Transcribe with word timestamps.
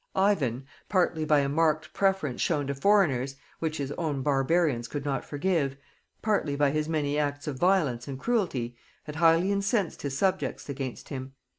Ivan, 0.15 0.65
partly 0.89 1.25
by 1.25 1.41
a 1.41 1.47
marked 1.47 1.93
preference 1.93 2.41
shown 2.41 2.65
to 2.65 2.73
foreigners, 2.73 3.35
which 3.59 3.77
his 3.77 3.91
own 3.99 4.23
barbarians 4.23 4.87
could 4.87 5.05
not 5.05 5.23
forgive, 5.23 5.77
partly 6.23 6.55
by 6.55 6.71
his 6.71 6.89
many 6.89 7.19
acts 7.19 7.45
of 7.45 7.59
violence 7.59 8.07
and 8.07 8.17
cruelty, 8.17 8.75
had 9.03 9.17
highly 9.17 9.51
incensed 9.51 10.01
his 10.01 10.17
subjects 10.17 10.67
against 10.69 11.09
him. 11.09 11.33